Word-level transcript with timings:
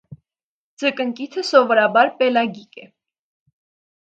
Ձկնկիթը 0.83 1.43
սովորաբար 1.49 2.09
պելագիկ 2.23 2.81
է։ 2.85 2.89